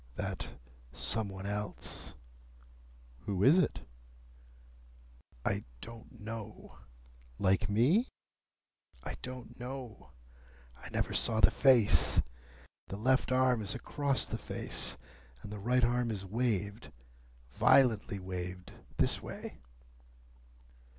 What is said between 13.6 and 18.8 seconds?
is across the face, and the right arm is waved,—violently waved.